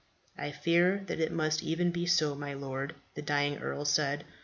[0.35, 4.23] "I fear that it must even be so, my lord," the dying earl said.